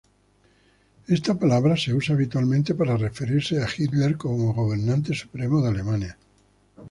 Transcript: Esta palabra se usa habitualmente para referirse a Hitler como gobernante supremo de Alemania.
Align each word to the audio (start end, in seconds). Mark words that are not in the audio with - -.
Esta 1.07 1.37
palabra 1.37 1.77
se 1.77 1.93
usa 1.93 2.15
habitualmente 2.15 2.73
para 2.73 2.97
referirse 2.97 3.61
a 3.61 3.67
Hitler 3.77 4.17
como 4.17 4.51
gobernante 4.51 5.13
supremo 5.13 5.61
de 5.61 5.67
Alemania. 5.69 6.17